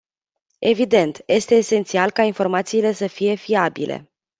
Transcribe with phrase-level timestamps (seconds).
[0.59, 4.11] Evident, este esențial ca informațiile să fie fiabile.